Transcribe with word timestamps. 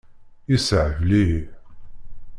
Yessehbal-iyi. 0.49 1.41